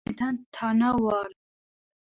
მე 0.09 0.13
შენ 0.19 0.37
თანა 0.59 0.89
ვარ. 1.05 1.31